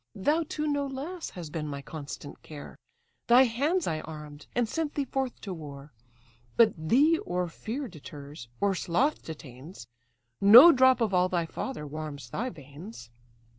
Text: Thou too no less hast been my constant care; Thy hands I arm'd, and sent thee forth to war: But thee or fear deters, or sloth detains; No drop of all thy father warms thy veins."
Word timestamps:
Thou 0.15 0.41
too 0.49 0.65
no 0.65 0.87
less 0.87 1.29
hast 1.29 1.51
been 1.51 1.67
my 1.67 1.83
constant 1.83 2.41
care; 2.41 2.75
Thy 3.27 3.43
hands 3.43 3.85
I 3.85 3.99
arm'd, 4.01 4.47
and 4.55 4.67
sent 4.67 4.95
thee 4.95 5.05
forth 5.05 5.39
to 5.41 5.53
war: 5.53 5.93
But 6.57 6.73
thee 6.75 7.19
or 7.19 7.47
fear 7.47 7.87
deters, 7.87 8.47
or 8.59 8.73
sloth 8.73 9.21
detains; 9.21 9.85
No 10.41 10.71
drop 10.71 11.01
of 11.01 11.13
all 11.13 11.29
thy 11.29 11.45
father 11.45 11.85
warms 11.85 12.31
thy 12.31 12.49
veins." 12.49 13.11